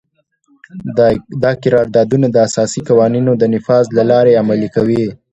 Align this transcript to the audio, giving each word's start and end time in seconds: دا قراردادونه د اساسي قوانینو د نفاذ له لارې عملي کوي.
دا 1.43 1.51
قراردادونه 1.63 2.27
د 2.31 2.37
اساسي 2.47 2.81
قوانینو 2.89 3.31
د 3.37 3.43
نفاذ 3.53 3.85
له 3.97 4.03
لارې 4.11 4.37
عملي 4.41 4.69
کوي. 4.75 5.03